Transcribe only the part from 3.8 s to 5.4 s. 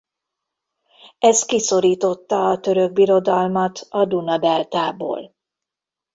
a Duna-deltából.